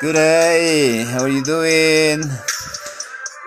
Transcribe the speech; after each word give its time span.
Good 0.00 0.12
day, 0.12 1.04
how 1.08 1.22
are 1.22 1.28
you 1.28 1.42
doing? 1.42 2.22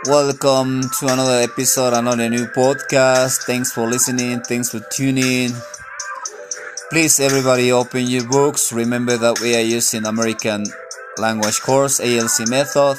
Welcome 0.05 0.81
to 0.81 1.13
another 1.13 1.41
episode, 1.41 1.93
another 1.93 2.27
new 2.29 2.47
podcast. 2.47 3.43
Thanks 3.45 3.71
for 3.71 3.85
listening, 3.85 4.41
thanks 4.41 4.71
for 4.71 4.79
tuning. 4.89 5.51
Please, 6.89 7.19
everybody, 7.19 7.71
open 7.71 8.07
your 8.07 8.27
books. 8.27 8.73
Remember 8.73 9.15
that 9.15 9.39
we 9.39 9.55
are 9.55 9.61
using 9.61 10.05
American 10.05 10.65
language 11.19 11.61
course, 11.61 11.99
ALC 11.99 12.49
method. 12.49 12.97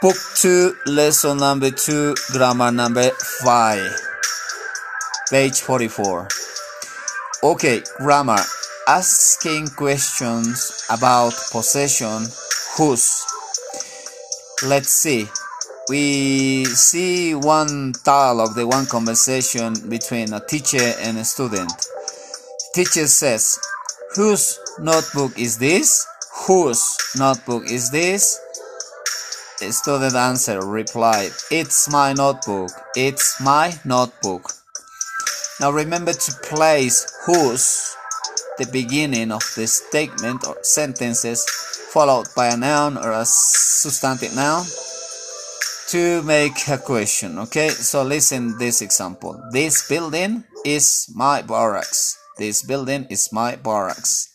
Book 0.00 0.16
2, 0.36 0.76
lesson 0.86 1.38
number 1.38 1.72
2, 1.72 2.14
grammar 2.32 2.70
number 2.70 3.10
5, 3.10 4.09
page 5.30 5.60
44. 5.60 6.26
Okay, 7.44 7.82
grammar. 7.98 8.42
Asking 8.88 9.68
questions 9.68 10.84
about 10.90 11.32
possession. 11.52 12.26
Whose? 12.76 13.24
Let's 14.66 14.90
see. 14.90 15.28
We 15.88 16.64
see 16.64 17.34
one 17.36 17.92
dialogue 18.04 18.56
the 18.56 18.66
one 18.66 18.86
conversation 18.86 19.74
between 19.88 20.32
a 20.32 20.40
teacher 20.40 20.94
and 20.98 21.18
a 21.18 21.24
student. 21.24 21.70
Teacher 22.74 23.06
says 23.06 23.58
whose 24.16 24.58
notebook 24.80 25.38
is 25.38 25.58
this? 25.58 26.06
Whose 26.46 26.96
notebook 27.16 27.70
is 27.70 27.90
this? 27.90 28.40
Student 29.58 30.14
answer 30.14 30.64
replied 30.66 31.30
it's 31.50 31.88
my 31.90 32.12
notebook. 32.14 32.70
It's 32.96 33.40
my 33.40 33.78
notebook 33.84 34.59
now 35.60 35.70
remember 35.70 36.12
to 36.12 36.32
place 36.42 37.06
whose 37.26 37.94
the 38.58 38.66
beginning 38.72 39.30
of 39.30 39.42
the 39.56 39.66
statement 39.66 40.46
or 40.46 40.56
sentences 40.62 41.44
followed 41.92 42.26
by 42.34 42.48
a 42.48 42.56
noun 42.56 42.96
or 42.96 43.12
a 43.12 43.24
substantive 43.26 44.34
noun 44.34 44.64
to 45.88 46.22
make 46.22 46.66
a 46.68 46.78
question 46.78 47.38
okay? 47.38 47.68
So 47.68 48.02
listen 48.02 48.56
this 48.58 48.80
example. 48.80 49.42
This 49.52 49.86
building 49.86 50.44
is 50.64 51.12
my 51.14 51.42
barracks. 51.42 52.16
This 52.38 52.62
building 52.62 53.06
is 53.10 53.32
my 53.32 53.56
barracks. 53.56 54.28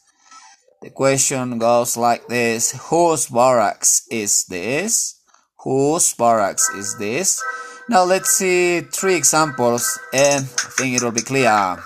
The 0.82 0.92
question 0.92 1.58
goes 1.58 1.98
like 1.98 2.28
this. 2.28 2.72
Whose 2.90 3.28
barracks 3.28 4.06
is 4.12 4.46
this? 4.46 5.20
Whose 5.64 6.14
barracks 6.14 6.70
is 6.70 6.96
this 7.00 7.42
now 7.90 8.04
let's 8.04 8.30
see 8.30 8.82
three 8.82 9.16
examples 9.16 10.00
and 10.14 10.46
i 10.46 10.70
think 10.78 10.96
it'll 10.96 11.12
be 11.12 11.22
clear 11.22 11.78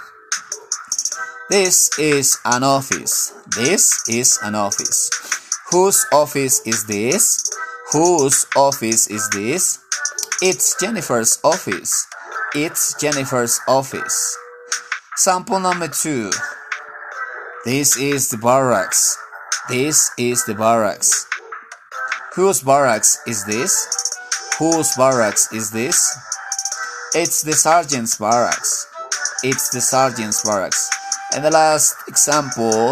this 1.50 1.98
is 1.98 2.38
an 2.46 2.64
office. 2.64 3.34
This 3.58 4.08
is 4.08 4.38
an 4.44 4.54
office. 4.54 5.10
Whose 5.72 6.06
office 6.14 6.62
is 6.64 6.86
this? 6.86 7.42
Whose 7.92 8.46
office 8.56 9.08
is 9.08 9.28
this? 9.30 9.80
It's 10.44 10.80
Jennifer's 10.80 11.40
office. 11.44 12.06
It's 12.54 12.94
Jennifer's 13.02 13.60
office. 13.68 14.38
Sample 15.16 15.60
number 15.60 15.88
two. 15.88 16.30
This 17.66 17.98
is 17.98 18.30
the 18.30 18.38
barracks. 18.38 19.18
This 19.70 20.12
is 20.20 20.46
the 20.46 20.54
barracks. 20.54 21.26
Whose 22.36 22.62
barracks 22.62 23.18
is 23.26 23.44
this? 23.46 23.99
Whose 24.60 24.94
barracks 24.98 25.54
is 25.54 25.72
this? 25.72 26.14
It's 27.16 27.44
the 27.44 27.54
sergeant's 27.54 28.18
barracks. 28.18 28.88
It's 29.42 29.70
the 29.70 29.80
sergeant's 29.80 30.44
barracks. 30.44 30.90
And 31.34 31.46
the 31.46 31.50
last 31.52 31.96
example, 32.10 32.92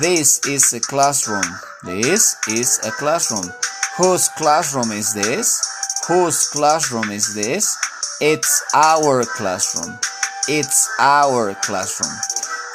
this 0.00 0.38
is 0.46 0.72
a 0.72 0.78
classroom. 0.78 1.42
This 1.82 2.36
is 2.46 2.78
a 2.86 2.92
classroom. 2.92 3.52
Whose 3.96 4.28
classroom 4.38 4.92
is 4.92 5.12
this? 5.12 5.60
Whose 6.06 6.46
classroom 6.46 7.10
is 7.10 7.34
this? 7.34 7.76
It's 8.20 8.62
our 8.72 9.24
classroom. 9.24 9.98
It's 10.46 10.88
our 11.00 11.56
classroom. 11.56 12.16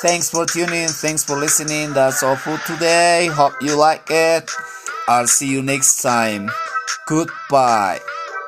Thanks 0.02 0.30
for 0.30 0.46
tuning. 0.46 0.90
Thanks 0.90 1.24
for 1.24 1.38
listening. 1.38 1.94
That's 1.94 2.22
all 2.22 2.36
for 2.36 2.58
today. 2.68 3.28
Hope 3.32 3.54
you 3.62 3.78
like 3.78 4.08
it. 4.10 4.52
I'll 5.08 5.26
see 5.26 5.48
you 5.48 5.62
next 5.62 6.02
time. 6.02 6.52
Goodbye. 7.08 8.02